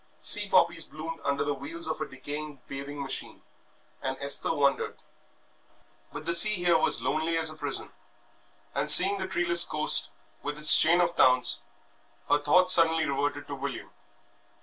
Sea 0.19 0.49
poppies 0.49 0.83
bloomed 0.83 1.19
under 1.23 1.43
the 1.43 1.53
wheels 1.53 1.85
of 1.87 2.01
a 2.01 2.07
decaying 2.07 2.59
bathing 2.67 3.03
machine, 3.03 3.43
and 4.01 4.17
Esther 4.19 4.51
wondered. 4.51 4.97
But 6.11 6.25
the 6.25 6.33
sea 6.33 6.55
here 6.55 6.75
was 6.75 7.03
lonely 7.03 7.37
as 7.37 7.51
a 7.51 7.55
prison, 7.55 7.91
and, 8.73 8.89
seeing 8.89 9.19
the 9.19 9.27
treeless 9.27 9.63
coast 9.63 10.09
with 10.41 10.57
its 10.57 10.75
chain 10.75 11.01
of 11.01 11.15
towns, 11.15 11.61
her 12.29 12.39
thoughts 12.39 12.73
suddenly 12.73 13.05
reverted 13.05 13.45
to 13.45 13.53
William. 13.53 13.91